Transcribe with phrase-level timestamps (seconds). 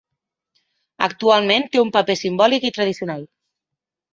[1.09, 3.25] Actualment té un paper simbòlic i tradicional.